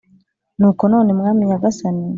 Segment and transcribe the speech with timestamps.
[0.57, 2.03] Nuko none Mwami Nyagasani